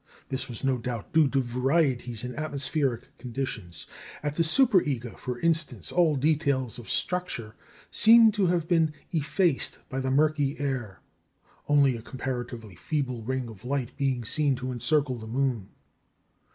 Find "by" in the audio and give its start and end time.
9.89-9.99